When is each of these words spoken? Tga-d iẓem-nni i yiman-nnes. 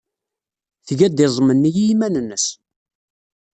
Tga-d 0.87 1.17
iẓem-nni 1.25 1.71
i 1.81 1.81
yiman-nnes. 1.87 2.45